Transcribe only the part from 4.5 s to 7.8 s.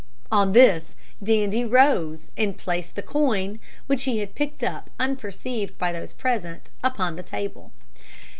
up unperceived by those present, upon the table.